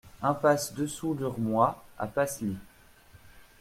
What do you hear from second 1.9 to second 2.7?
à Pasly